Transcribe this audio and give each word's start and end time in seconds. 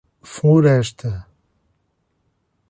Floresta 0.31 1.11